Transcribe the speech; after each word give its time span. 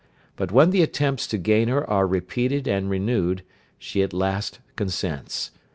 But 0.35 0.51
when 0.51 0.71
the 0.71 0.81
attempts 0.81 1.27
to 1.27 1.37
gain 1.37 1.67
her 1.67 1.87
are 1.87 2.07
repeated 2.07 2.67
and 2.67 2.89
renewed, 2.89 3.43
she 3.77 4.01
at 4.01 4.13
last 4.13 4.57
consents. 4.75 5.51